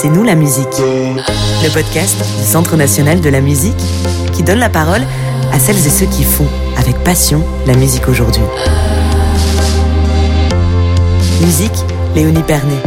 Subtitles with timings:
[0.00, 0.78] C'est nous la musique.
[0.78, 3.76] Le podcast du Centre national de la musique
[4.32, 5.02] qui donne la parole
[5.52, 6.46] à celles et ceux qui font
[6.78, 8.40] avec passion la musique aujourd'hui.
[11.42, 11.84] Musique,
[12.14, 12.80] Léonie Pernet.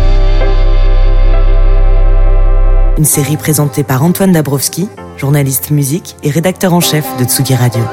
[2.97, 7.84] Une série présentée par Antoine Dabrowski, journaliste musique et rédacteur en chef de Tsugi Radio.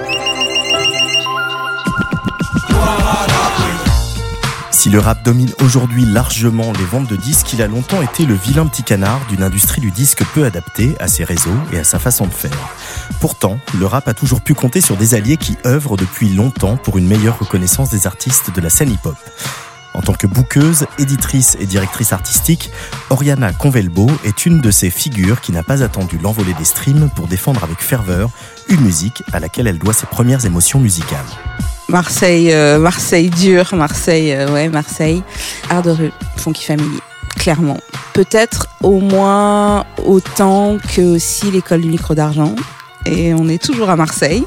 [4.90, 8.66] Le rap domine aujourd'hui largement les ventes de disques, il a longtemps été le vilain
[8.66, 12.26] petit canard d'une industrie du disque peu adaptée à ses réseaux et à sa façon
[12.26, 12.74] de faire.
[13.20, 16.98] Pourtant, le rap a toujours pu compter sur des alliés qui œuvrent depuis longtemps pour
[16.98, 19.16] une meilleure reconnaissance des artistes de la scène hip-hop.
[19.94, 22.70] En tant que bouqueuse, éditrice et directrice artistique,
[23.10, 27.28] Oriana Convelbo est une de ces figures qui n'a pas attendu l'envolée des streams pour
[27.28, 28.30] défendre avec ferveur
[28.68, 31.27] une musique à laquelle elle doit ses premières émotions musicales.
[31.90, 35.22] Marseille, euh, Marseille dur, Marseille, euh, ouais, Marseille.
[35.69, 37.00] Art de rue, Funky Family,
[37.36, 37.78] clairement.
[38.14, 42.55] Peut-être au moins autant que aussi l'école du micro d'argent.
[43.06, 44.44] Et on est toujours à Marseille.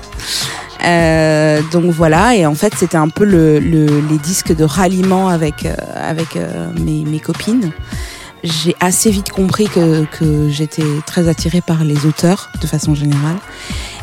[0.85, 5.29] Euh, donc voilà, et en fait c'était un peu le, le, les disques de ralliement
[5.29, 7.71] avec, euh, avec euh, mes, mes, copines.
[8.43, 13.37] J'ai assez vite compris que, que j'étais très attirée par les auteurs de façon générale.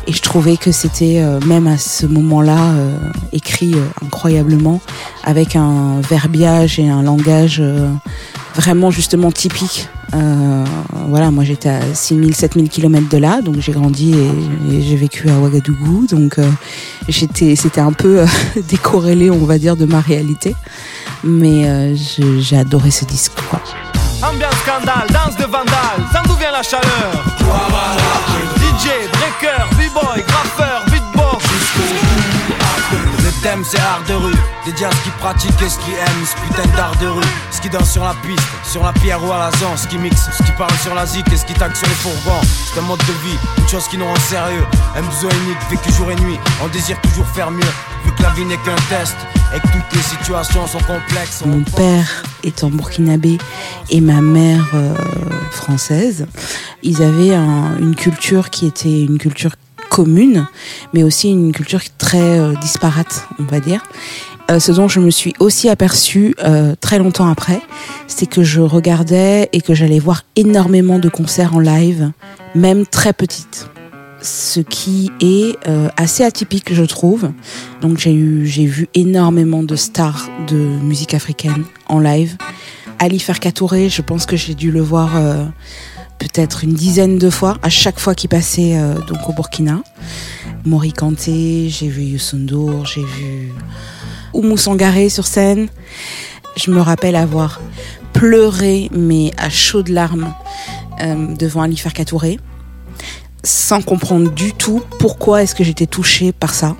[0.07, 2.97] Et je trouvais que c'était euh, même à ce moment-là euh,
[3.33, 4.81] écrit euh, incroyablement
[5.23, 7.61] avec un verbiage et un langage
[8.55, 9.87] vraiment justement typique.
[11.07, 14.95] voilà, moi j'étais à 6000, 7000 km de là, donc j'ai grandi et, et j'ai
[14.95, 16.37] vécu à Ouagadougou, donc
[17.07, 18.25] j'étais, c'était un peu
[18.69, 20.55] décorrélé, on va dire, de ma réalité.
[21.23, 23.61] Mais j'ai adoré ce disque, quoi.
[24.23, 27.11] Ambiance scandale, danse de vandale, ça d'où vient la chaleur
[28.57, 28.89] DJ,
[29.39, 31.45] breaker, graffeur, beatbox.
[33.23, 36.25] Le thème c'est art de rue, dédié à ce qui pratique et ce qui aime,
[36.25, 37.23] ce putain d'art de rue.
[37.51, 39.97] Ce qui danse sur la piste, sur la pierre ou à la zone, ce qui
[39.97, 42.41] mixe, ce qui parle sur la zik et ce qui tague sur les fourgons.
[42.43, 45.91] C'est un mode de vie, une chose qui nous rend sérieux, un besoin unique, vécu
[45.93, 47.71] jour et nuit, on désire toujours faire mieux
[48.21, 49.15] la vie n'est qu'un test
[49.55, 51.43] et toutes les situations sont complexes.
[51.45, 53.37] Mon père étant burkinabé
[53.89, 54.93] et ma mère euh,
[55.51, 56.27] française,
[56.83, 59.55] ils avaient un, une culture qui était une culture
[59.89, 60.47] commune,
[60.93, 63.83] mais aussi une culture très euh, disparate, on va dire.
[64.49, 66.35] Euh, ce dont je me suis aussi aperçue
[66.79, 67.61] très longtemps après,
[68.07, 72.11] c'est que je regardais et que j'allais voir énormément de concerts en live,
[72.55, 73.70] même très petites
[74.21, 77.31] ce qui est euh, assez atypique, je trouve.
[77.81, 82.37] Donc j'ai eu, j'ai vu énormément de stars de musique africaine en live.
[82.99, 85.45] Ali Ferkatouré, je pense que j'ai dû le voir euh,
[86.19, 89.81] peut-être une dizaine de fois, à chaque fois qu'il passait euh, donc au Burkina.
[90.65, 93.51] Mori Kanté, j'ai vu Youssou N'Dour, j'ai vu
[94.33, 95.67] Oumou Sangaré sur scène.
[96.55, 97.59] Je me rappelle avoir
[98.13, 100.31] pleuré, mais à chaudes larmes,
[101.39, 102.37] devant Ali Ferkatouré
[103.43, 106.75] sans comprendre du tout pourquoi est-ce que j'étais touchée par ça.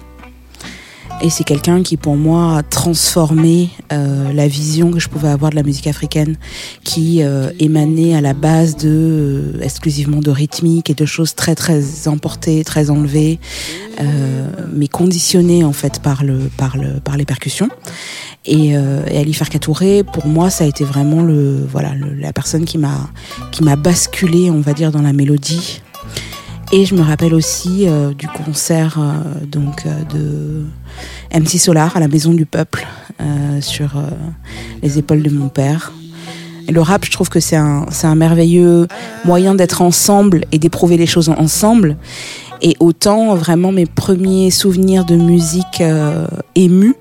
[1.24, 5.52] Et c'est quelqu'un qui, pour moi, a transformé euh, la vision que je pouvais avoir
[5.52, 6.38] de la musique africaine,
[6.84, 11.54] qui euh, émanait à la base de euh, exclusivement de rythmique et de choses très
[11.54, 13.40] très emportées, très enlevées,
[14.00, 17.70] euh, mais conditionnées en fait par le par le par les percussions.
[18.46, 22.34] Et, euh, et Ali Farkatouré, pour moi, ça a été vraiment le voilà le, la
[22.34, 23.12] personne qui m'a
[23.52, 25.84] qui m'a basculé, on va dire, dans la mélodie
[26.72, 32.00] et je me rappelle aussi euh, du concert euh, donc euh, de MC Solar à
[32.00, 32.88] la Maison du Peuple
[33.62, 33.92] sur
[34.82, 35.94] les épaules de mon père.
[36.68, 38.88] Le rap, je trouve que c'est un, un merveilleux
[39.26, 41.98] moyen d'être ensemble et d'éprouver les choses ensemble.
[42.64, 45.84] Et autant vraiment mes premiers souvenirs de musique
[46.56, 46.96] émue,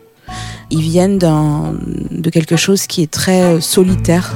[0.71, 4.35] ils viennent de quelque chose qui est très solitaire.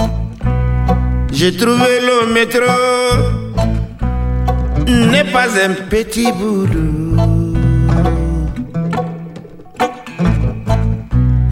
[1.31, 3.34] J'ai trouvé le métro
[4.87, 7.17] n'est pas un petit boulot.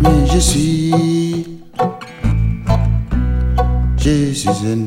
[0.00, 1.60] Mais je suis,
[3.98, 4.86] je suis un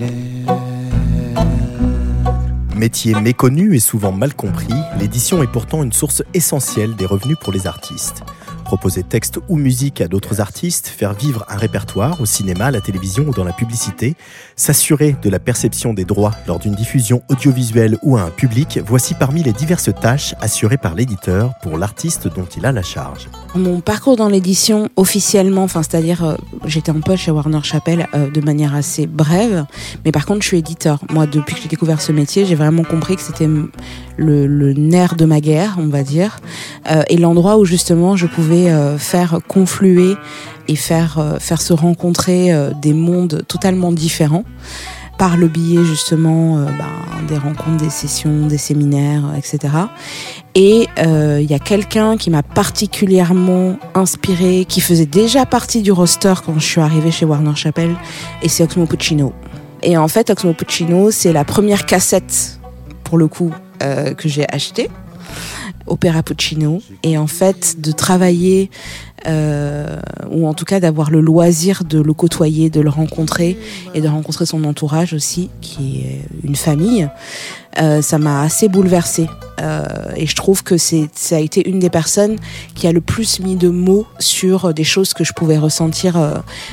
[2.76, 4.68] Métier méconnu et souvent mal compris,
[5.00, 8.24] l'édition est pourtant une source essentielle des revenus pour les artistes.
[8.66, 12.82] Proposer texte ou musique à d'autres artistes, faire vivre un répertoire au cinéma, à la
[12.82, 14.16] télévision ou dans la publicité,
[14.56, 19.14] s'assurer de la perception des droits lors d'une diffusion audiovisuelle ou à un public, voici
[19.14, 23.30] parmi les diverses tâches assurées par l'éditeur pour l'artiste dont il a la charge.
[23.54, 26.36] Mon parcours dans l'édition officiellement, enfin c'est-à-dire euh,
[26.66, 29.66] j'étais en poche chez Warner Chappell euh, de manière assez brève,
[30.04, 31.00] mais par contre je suis éditeur.
[31.12, 33.48] Moi depuis que j'ai découvert ce métier, j'ai vraiment compris que c'était
[34.18, 36.40] le, nerf de ma guerre, on va dire,
[37.10, 40.16] et l'endroit où justement je pouvais euh, faire confluer
[40.68, 44.44] et faire, euh, faire se rencontrer euh, des mondes totalement différents.
[45.18, 49.74] par le biais justement euh, ben, des rencontres, des sessions, des séminaires, etc.
[50.54, 55.92] Et euh, il y a quelqu'un qui m'a particulièrement inspiré, qui faisait déjà partie du
[55.92, 57.96] roster quand je suis arrivée chez Warner Chappell,
[58.42, 59.34] et c'est Oxmo Puccino.
[59.84, 62.60] Et en fait, Oxmo Puccino, c'est la première cassette,
[63.04, 63.52] pour le coup,
[63.84, 64.90] euh, que j'ai achetée.
[65.88, 66.82] Opéra Puccino.
[67.04, 68.70] Et en fait de travailler
[69.28, 70.00] euh,
[70.30, 73.58] ou en tout cas d'avoir le loisir de le côtoyer, de le rencontrer
[73.96, 77.10] et de rencontrer son entourage aussi qui est une famille,
[77.82, 79.28] euh, ça m'a assez bouleversée.
[79.62, 79.86] Euh,
[80.16, 82.36] et je trouve que c'est ça a été une des personnes
[82.76, 86.18] qui a le plus mis de mots sur des choses que je pouvais ressentir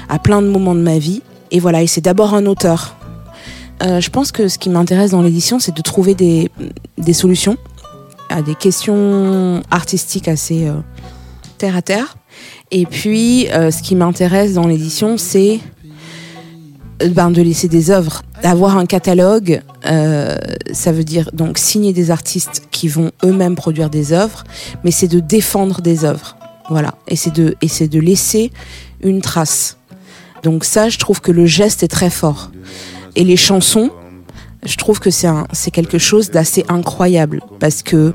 [0.08, 1.22] à plein de moments de ma vie.
[1.50, 2.96] Et voilà et c'est d'abord un auteur.
[3.80, 6.50] Je pense que ce qui m'intéresse dans l'édition, c'est de trouver des,
[6.98, 7.56] des solutions
[8.32, 10.74] à des questions artistiques assez euh,
[11.58, 12.16] terre à terre.
[12.70, 15.60] Et puis, euh, ce qui m'intéresse dans l'édition, c'est
[17.02, 19.62] euh, ben, de laisser des œuvres, d'avoir un catalogue.
[19.84, 24.44] ça veut dire donc signer des artistes qui vont eux-mêmes produire des œuvres,
[24.84, 26.36] mais c'est de défendre des œuvres.
[26.70, 26.94] Voilà.
[27.08, 28.50] Et c'est de, et c'est de laisser
[29.02, 29.76] une trace.
[30.42, 32.50] Donc ça, je trouve que le geste est très fort.
[33.14, 33.90] Et les chansons,
[34.64, 38.14] je trouve que c'est quelque chose d'assez incroyable parce que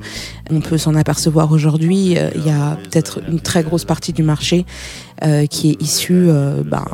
[0.52, 2.18] on peut s'en apercevoir aujourd'hui.
[2.18, 4.66] euh, Il y a peut-être une très grosse partie du marché
[5.24, 6.86] euh, qui est issue euh, ben,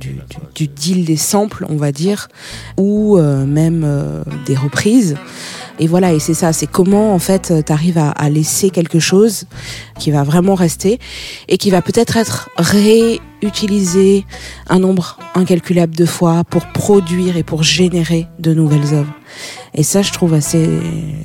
[0.00, 0.20] du,
[0.54, 2.28] du- deal des samples, on va dire,
[2.76, 3.86] ou même
[4.46, 5.16] des reprises.
[5.80, 8.98] Et voilà, et c'est ça, c'est comment en fait tu arrives à, à laisser quelque
[8.98, 9.44] chose
[9.98, 10.98] qui va vraiment rester
[11.48, 14.24] et qui va peut-être être réutilisé
[14.68, 19.12] un nombre incalculable de fois pour produire et pour générer de nouvelles œuvres.
[19.74, 20.68] Et ça, je trouve assez,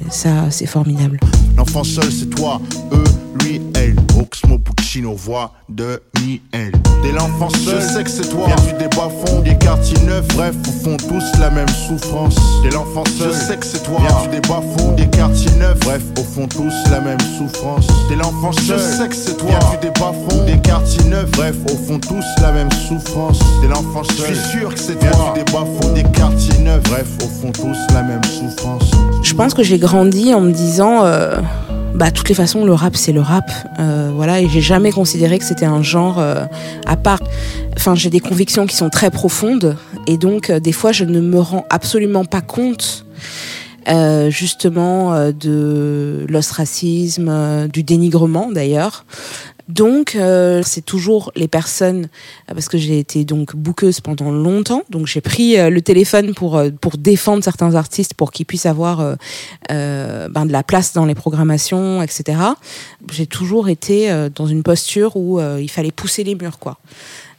[0.09, 1.19] ça, formidable.
[1.57, 2.61] L'enfant seul, c'est toi,
[2.91, 3.03] eux,
[3.43, 3.95] lui, elle.
[4.19, 6.71] Oxmo Puccino, voix de Miel.
[7.03, 8.47] Dès l'enfant seul, je sais que c'est toi.
[8.47, 10.27] Viens du bas fond, des quartiers neufs.
[10.35, 12.35] Bref, au fond, tous la même souffrance.
[12.63, 13.99] Dès l'enfant seul, je sais que c'est toi.
[13.99, 15.79] Viens du bas fond, des quartiers neufs.
[15.79, 17.87] Bref, au fond, tous la même souffrance.
[18.09, 19.49] Dès l'enfant seul, je sais que c'est toi.
[19.49, 21.31] Viens du bas fond, des quartiers neufs.
[21.31, 23.39] Bref, au fond, tous la même souffrance.
[23.61, 25.09] Dès l'enfant seul, je suis sûr que c'est toi.
[25.33, 26.83] Viens du bas fond, des quartiers neufs.
[26.83, 28.91] Bref, au fond, tous la même souffrance.
[29.23, 31.37] Je pense que j'ai grandi en me disant, euh,
[31.93, 33.49] bah, toutes les façons, le rap, c'est le rap.
[33.79, 36.45] Euh, voilà, et j'ai jamais considéré que c'était un genre euh,
[36.85, 37.19] à part.
[37.75, 39.75] Enfin, j'ai des convictions qui sont très profondes,
[40.07, 43.05] et donc, euh, des fois, je ne me rends absolument pas compte.
[43.87, 49.05] euh, justement euh, de l'ostracisme, euh, du dénigrement d'ailleurs.
[49.69, 52.09] Donc euh, c'est toujours les personnes
[52.49, 56.33] euh, parce que j'ai été donc bouqueuse pendant longtemps, donc j'ai pris euh, le téléphone
[56.33, 59.15] pour euh, pour défendre certains artistes pour qu'ils puissent avoir
[59.71, 62.39] euh, ben, de la place dans les programmations, etc.
[63.09, 66.77] J'ai toujours été dans une posture où il fallait pousser les murs, quoi.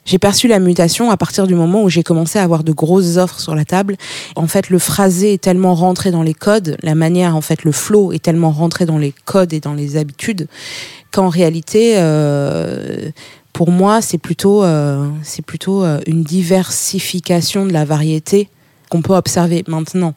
[0.04, 3.16] J'ai perçu la mutation à partir du moment où j'ai commencé à avoir de grosses
[3.16, 3.96] offres sur la table.
[4.36, 7.72] En fait, le phrasé est tellement rentré dans les codes, la manière, en fait, le
[7.72, 10.46] flow est tellement rentré dans les codes et dans les habitudes
[11.10, 13.10] qu'en réalité, euh,
[13.52, 18.48] pour moi, c'est plutôt, euh, c'est plutôt euh, une diversification de la variété
[18.94, 20.14] qu'on peut observer maintenant.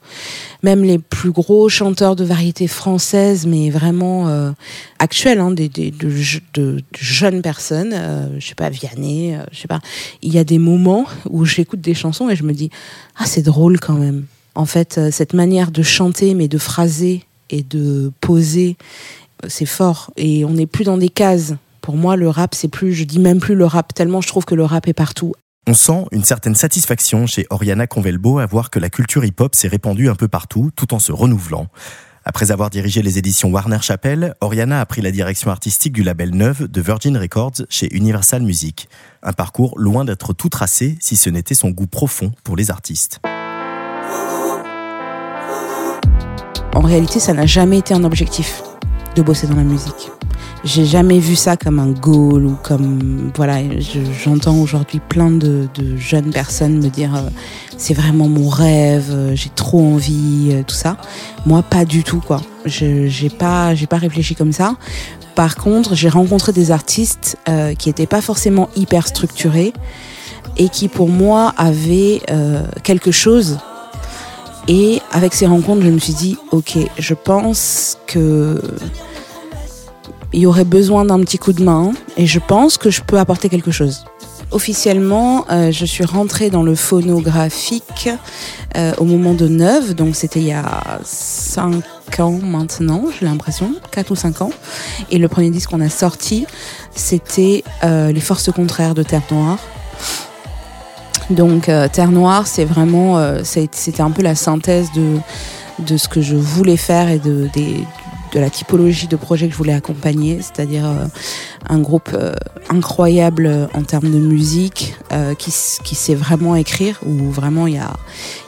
[0.62, 4.52] Même les plus gros chanteurs de variété française, mais vraiment euh,
[5.00, 9.80] actuels, hein, des, de jeunes personnes, euh, je sais pas, Vianney, euh, je sais pas.
[10.22, 12.70] Il y a des moments où j'écoute des chansons et je me dis,
[13.18, 14.26] ah, c'est drôle quand même.
[14.54, 18.78] En fait, euh, cette manière de chanter, mais de phraser et de poser,
[19.44, 20.12] euh, c'est fort.
[20.18, 21.56] Et on n'est plus dans des cases.
[21.82, 24.46] Pour moi, le rap, c'est plus, je dis même plus le rap, tellement je trouve
[24.46, 25.34] que le rap est partout.
[25.70, 29.68] On sent une certaine satisfaction chez Oriana Convelbo à voir que la culture hip-hop s'est
[29.68, 31.68] répandue un peu partout tout en se renouvelant.
[32.24, 36.34] Après avoir dirigé les éditions Warner Chappell, Oriana a pris la direction artistique du label
[36.34, 38.88] Neuve de Virgin Records chez Universal Music.
[39.24, 43.20] Un parcours loin d'être tout tracé si ce n'était son goût profond pour les artistes.
[46.74, 48.64] En réalité, ça n'a jamais été un objectif
[49.18, 50.12] de bosser dans la musique.
[50.64, 53.60] J'ai jamais vu ça comme un goal ou comme voilà.
[53.80, 57.30] je- J'entends aujourd'hui plein de, jeunes personnes me dire euh,
[57.78, 60.98] c'est vraiment mon rêve, euh, j'ai trop envie, euh, tout ça.
[61.46, 62.42] Moi, pas du tout quoi.
[62.66, 64.76] J'ai pas j'ai pas réfléchi comme ça.
[65.36, 67.38] Par contre, j'ai rencontré des artistes
[67.78, 69.72] qui étaient pas forcément hyper structurés
[70.58, 72.22] et qui pour moi avaient
[72.82, 73.60] quelque chose
[74.68, 78.60] et avec ces rencontres, je me suis dit, ok, je pense que
[80.34, 83.20] il y aurait besoin d'un petit coup de main et je pense que je peux
[83.20, 84.06] apporter quelque chose.
[84.52, 88.10] Officiellement, euh, je suis rentrée dans le phonographique
[88.78, 91.84] euh, au moment de Neuve, donc c'était il y a 5
[92.20, 94.52] ans maintenant, j'ai l'impression, 4 ou 5 ans.
[95.12, 96.46] Et le premier disque qu'on a sorti,
[96.96, 99.60] c'était euh, Les Forces contraires de Terre Noire.
[101.30, 105.18] Donc Terre Noire, c'est vraiment, c'était un peu la synthèse de
[105.80, 107.50] de ce que je voulais faire et de,
[108.34, 111.06] de la typologie de projet que je voulais accompagner, c'est-à-dire euh,
[111.70, 112.34] un groupe euh,
[112.70, 115.54] incroyable en termes de musique, euh, qui,
[115.84, 117.94] qui, sait vraiment écrire, où vraiment il y a,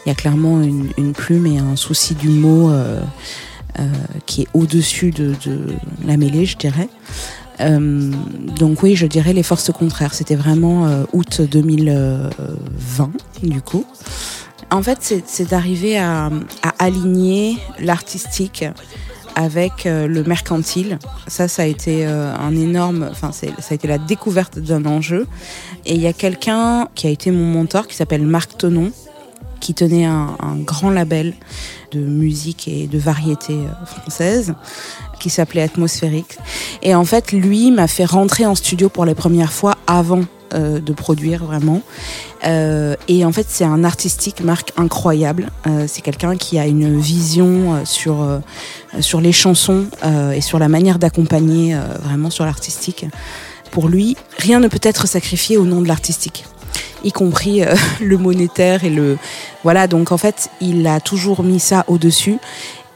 [0.05, 2.71] y a clairement une, plume et un souci du mot
[4.25, 5.73] qui est au-dessus de, de,
[6.05, 6.89] la mêlée, je dirais.
[7.59, 10.13] donc oui, je dirais les forces contraires.
[10.13, 13.11] C'était vraiment août 2020,
[13.43, 13.85] du coup.
[14.71, 16.29] En fait, c'est d'arriver à,
[16.77, 18.65] aligner l'artistique
[19.35, 20.99] avec euh, le mercantile.
[21.27, 25.27] Ça, ça a été euh, un énorme, enfin, ça a été la découverte d'un enjeu.
[25.85, 28.91] Et il y a quelqu'un qui a été mon mentor, qui s'appelle Marc Tonon,
[29.59, 31.33] qui tenait un, grand label
[31.91, 34.53] de musique et de variété euh, française
[35.19, 36.37] qui s'appelait Atmosphérique.
[36.81, 40.21] Et en fait, lui m'a fait rentrer en studio pour les premières fois avant
[40.53, 41.81] euh, de produire vraiment.
[42.43, 45.51] Euh, et en fait, c'est un artistique, marque incroyable.
[45.67, 48.25] Euh, c'est quelqu'un qui a une vision sur
[48.99, 49.85] sur les chansons
[50.33, 53.05] et sur la manière d'accompagner vraiment sur l'artistique.
[53.71, 56.45] Pour lui, rien ne peut être sacrifié au nom de l'artistique
[57.03, 57.61] y compris
[58.01, 59.17] le monétaire et le
[59.63, 62.39] voilà donc en fait il a toujours mis ça au dessus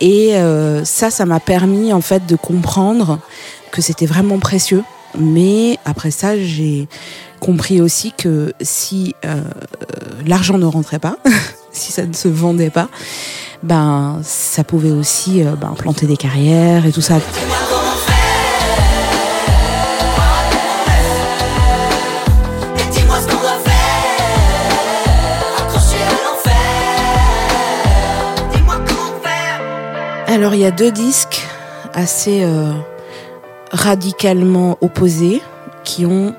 [0.01, 0.33] et
[0.83, 3.19] ça ça m'a permis en fait de comprendre
[3.72, 4.83] que c'était vraiment précieux
[5.17, 6.88] mais après ça j'ai
[7.39, 9.41] compris aussi que si euh,
[10.25, 11.17] l'argent ne rentrait pas,
[11.72, 12.89] si ça ne se vendait pas,
[13.63, 17.20] ben ça pouvait aussi euh, ben, planter des carrières et tout ça.
[30.27, 31.46] Alors il y a deux disques
[31.93, 32.74] assez euh,
[33.74, 35.42] radicalement opposés
[35.84, 36.34] qui ont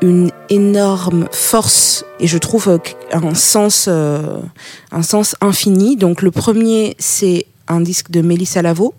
[0.00, 2.78] une énorme force et je trouve euh,
[3.10, 4.38] un sens euh,
[4.92, 5.96] un sens infini.
[5.96, 8.94] Donc le premier c'est un disque de Mélissa Lavo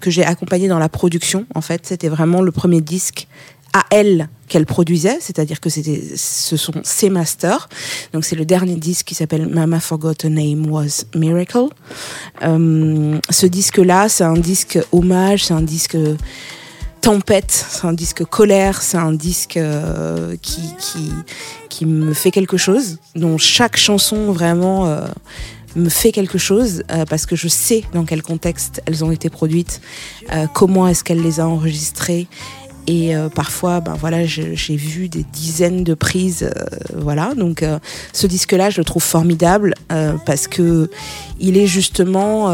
[0.00, 3.28] que j'ai accompagné dans la production en fait, c'était vraiment le premier disque
[3.72, 7.68] à elle qu'elle produisait, c'est-à-dire que c'était, ce sont ses masters.
[8.12, 11.66] Donc c'est le dernier disque qui s'appelle Mama Forgot Name Was Miracle.
[12.42, 15.96] Euh, ce disque-là, c'est un disque hommage, c'est un disque
[17.06, 21.12] tempête, c'est un disque colère, c'est un disque euh, qui, qui,
[21.68, 25.06] qui me fait quelque chose, dont chaque chanson vraiment euh,
[25.76, 29.30] me fait quelque chose euh, parce que je sais dans quel contexte elles ont été
[29.30, 29.80] produites,
[30.52, 32.26] comment est-ce qu'elle les a enregistrées
[32.88, 36.50] et parfois ben voilà j'ai vu des dizaines de prises
[36.94, 37.34] voilà.
[37.34, 37.64] Donc
[38.12, 39.74] ce disque là je le trouve formidable
[40.24, 40.88] parce que
[41.40, 42.48] il est justement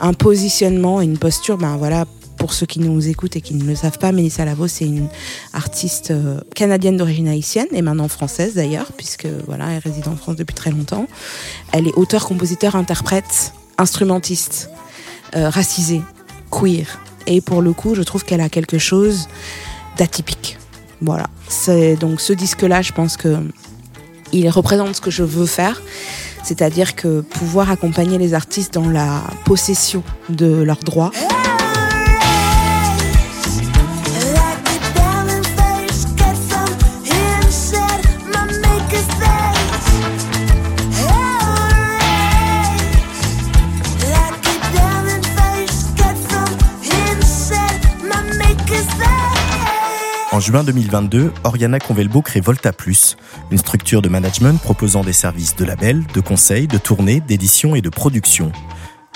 [0.00, 2.04] un positionnement une posture ben voilà
[2.40, 5.08] pour ceux qui nous écoutent et qui ne le savent pas, Mélissa Lavo, c'est une
[5.52, 10.36] artiste euh, canadienne d'origine haïtienne et maintenant française d'ailleurs, puisque voilà, elle réside en France
[10.36, 11.06] depuis très longtemps.
[11.72, 14.70] Elle est auteur, compositeur, interprète, instrumentiste,
[15.36, 16.00] euh, racisée,
[16.50, 16.86] queer.
[17.26, 19.28] Et pour le coup, je trouve qu'elle a quelque chose
[19.98, 20.56] d'atypique.
[21.02, 21.26] Voilà.
[21.46, 23.36] C'est donc ce disque-là, je pense que
[24.32, 25.82] il représente ce que je veux faire.
[26.42, 31.10] C'est-à-dire que pouvoir accompagner les artistes dans la possession de leurs droits.
[50.50, 53.16] Juin 2022, Oriana Convelbo crée Volta Plus,
[53.52, 57.80] une structure de management proposant des services de label, de conseil, de tournée, d'édition et
[57.80, 58.50] de production.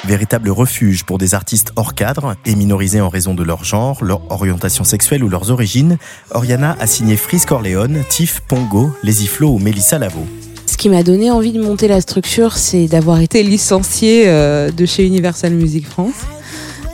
[0.04, 4.30] Véritable refuge pour des artistes hors cadre et minorisés en raison de leur genre, leur
[4.30, 5.98] orientation sexuelle ou leurs origines,
[6.30, 10.24] Oriana a signé Frisk Corleone, Tiff, Pongo, Lazy Flo ou Melissa Lavo.
[10.66, 14.86] Ce qui m'a donné envie de monter la structure, c'est d'avoir été licenciée euh, de
[14.86, 16.26] chez Universal Music France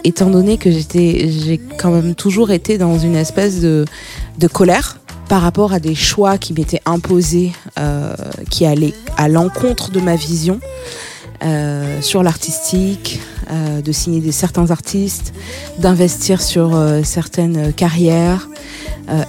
[0.05, 3.85] étant donné que j'étais, j'ai quand même toujours été dans une espèce de,
[4.53, 8.15] colère par rapport à des choix qui m'étaient imposés, euh,
[8.51, 10.59] qui allaient à l'encontre de ma vision
[11.45, 15.33] euh, sur l'artistique, euh, de signer des certains artistes,
[15.79, 18.49] d'investir sur certaines carrières,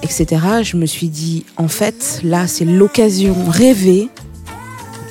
[0.04, 0.26] etc.
[0.64, 4.10] Je me suis dit, en fait, là, c'est l'occasion rêvée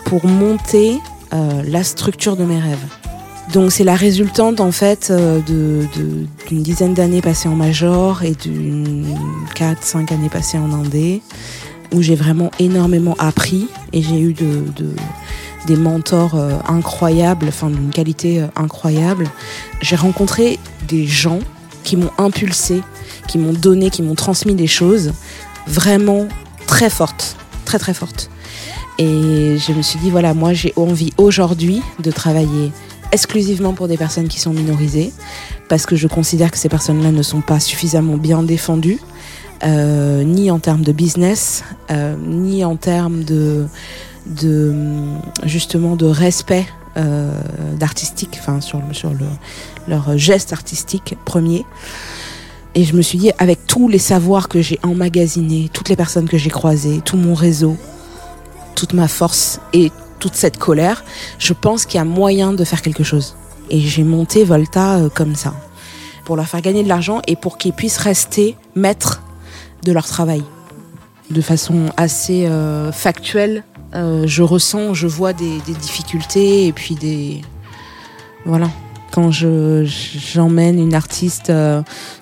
[0.04, 0.98] pour monter
[1.32, 2.86] la structure de mes rêves.
[3.52, 9.16] Donc c'est la résultante en fait euh, d'une dizaine d'années passées en major et d'une
[9.56, 11.20] 4-5 années passées en indé
[11.92, 14.94] où j'ai vraiment énormément appris et j'ai eu de, de,
[15.66, 19.28] des mentors euh, incroyables, enfin d'une qualité euh, incroyable.
[19.80, 21.40] J'ai rencontré des gens
[21.82, 22.82] qui m'ont impulsé,
[23.26, 25.12] qui m'ont donné, qui m'ont transmis des choses
[25.66, 26.28] vraiment
[26.68, 28.30] très fortes, très très fortes.
[28.98, 32.70] Et je me suis dit, voilà, moi j'ai envie aujourd'hui de travailler
[33.12, 35.12] exclusivement pour des personnes qui sont minorisées,
[35.68, 39.00] parce que je considère que ces personnes-là ne sont pas suffisamment bien défendues,
[39.62, 43.66] euh, ni en termes de business, euh, ni en termes de,
[45.44, 47.30] justement de respect euh,
[47.78, 49.26] d'artistique, enfin sur, sur le,
[49.88, 51.64] leur geste artistique premier.
[52.74, 56.28] Et je me suis dit, avec tous les savoirs que j'ai emmagasinés, toutes les personnes
[56.28, 57.76] que j'ai croisées, tout mon réseau,
[58.76, 59.90] toute ma force et
[60.20, 61.02] toute cette colère,
[61.38, 63.34] je pense qu'il y a moyen de faire quelque chose.
[63.70, 65.54] Et j'ai monté Volta euh, comme ça,
[66.24, 69.22] pour leur faire gagner de l'argent et pour qu'ils puissent rester maîtres
[69.84, 70.44] de leur travail.
[71.30, 77.40] De façon assez euh, factuelle, euh, je ressens, je vois des, difficultés et puis des...
[78.44, 78.68] Voilà.
[79.12, 81.52] Quand je, j'emmène une artiste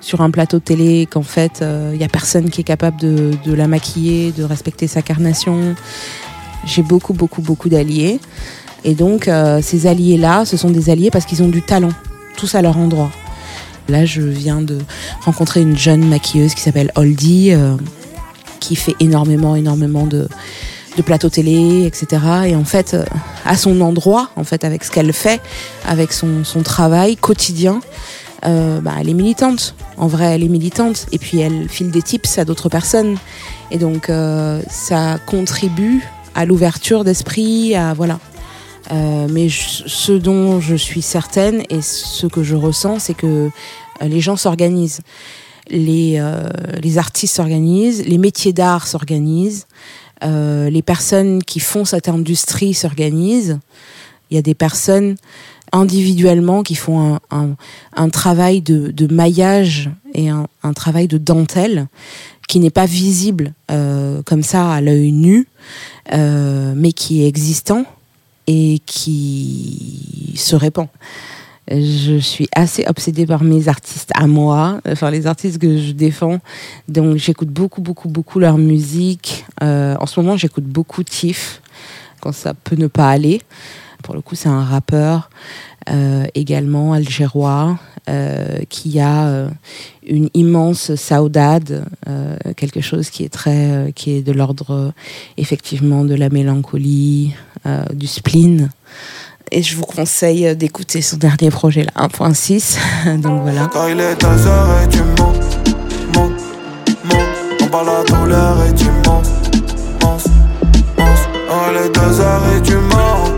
[0.01, 3.53] sur un plateau de télé, qu'en fait, il n'y a personne qui est capable de
[3.53, 5.75] la maquiller, de respecter sa carnation,
[6.65, 8.21] j'ai beaucoup, beaucoup, beaucoup d'alliés.
[8.85, 11.91] Et donc, euh, ces alliés-là, ce sont des alliés parce qu'ils ont du talent,
[12.37, 13.11] tous à leur endroit.
[13.89, 14.79] Là, je viens de
[15.25, 17.75] rencontrer une jeune maquilleuse qui s'appelle Oldie, euh,
[18.61, 20.29] qui fait énormément, énormément de,
[20.97, 22.23] de plateaux télé, etc.
[22.47, 23.05] Et en fait, euh,
[23.45, 25.41] à son endroit, en fait, avec ce qu'elle fait,
[25.87, 27.81] avec son, son travail quotidien,
[28.43, 29.75] bah, elle est militante.
[29.97, 31.07] En vrai, elle est militante.
[31.11, 33.17] Et puis, elle file des tips à d'autres personnes.
[33.73, 34.13] Et donc,
[34.71, 36.07] ça contribue
[36.39, 38.21] à l'ouverture d'esprit, à voilà.
[38.93, 43.51] Euh, mais ce dont je suis certaine et ce que je ressens, c'est que
[44.01, 45.01] euh, les gens s'organisent,
[45.69, 46.49] les, euh,
[46.81, 49.67] les artistes s'organisent, les métiers d'art s'organisent,
[50.23, 53.59] les personnes qui font cette industrie s'organisent.
[54.31, 55.17] Il y a des personnes
[55.73, 57.57] individuellement qui font un,
[57.97, 61.89] un, travail de, de, maillage et un, un, travail de dentelle
[62.49, 65.47] qui n'est pas visible euh, comme ça à l'œil nu,
[66.13, 67.85] euh, mais qui est existant
[68.47, 70.89] et qui se répand.
[71.71, 76.39] Je suis assez obsédée par mes artistes à moi, enfin les artistes que je défends.
[76.89, 79.45] Donc j'écoute beaucoup, beaucoup, beaucoup leur musique.
[79.63, 81.61] Euh, en ce moment, j'écoute beaucoup Tiff,
[82.21, 83.43] quand ça peut ne pas aller.
[84.09, 85.29] Pour le coup, c'est un rappeur
[85.91, 89.51] euh, également algérois euh, qui a euh,
[90.07, 91.85] une immense saudade,
[92.57, 94.95] quelque chose qui est très, qui est de l'ordre
[95.37, 97.35] effectivement de la mélancolie,
[97.93, 98.71] du spleen.
[99.51, 103.21] Et je vous conseille d'écouter son dernier projet là, 1.6.
[103.21, 103.69] Donc voilà.
[103.71, 105.59] Quand il est 2 heures et tu montes,
[106.15, 106.41] montes,
[107.05, 107.61] montes.
[107.61, 109.29] On parle la douleur et tu montes,
[110.03, 110.29] montes,
[110.97, 111.29] montes.
[111.47, 113.38] Quand il est 2 heures et tu montes.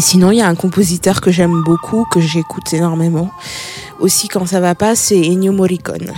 [0.00, 3.30] Et sinon, il y a un compositeur que j'aime beaucoup, que j'écoute énormément.
[3.98, 6.14] Aussi, quand ça va pas, c'est Ennio Morricone.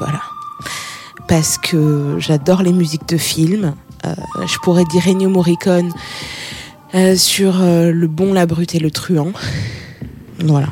[0.00, 0.20] Voilà.
[1.28, 3.76] Parce que j'adore les musiques de films.
[4.04, 4.14] Euh,
[4.48, 5.92] je pourrais dire Ennio Morricone
[6.96, 9.30] euh, sur euh, Le Bon, la Brute et le Truand.
[10.40, 10.66] Voilà.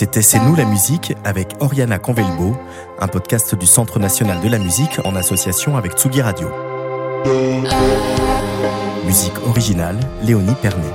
[0.00, 2.56] C'était C'est nous la musique avec Oriana Convelbo,
[3.00, 6.48] un podcast du Centre national de la musique en association avec Tsugi Radio.
[9.04, 10.90] Musique originale, Léonie Pernet.